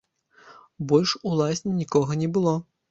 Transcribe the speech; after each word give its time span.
Больш 0.93 1.15
у 1.27 1.37
лазні 1.43 1.77
нікога 1.81 2.11
не 2.25 2.33
было. 2.39 2.61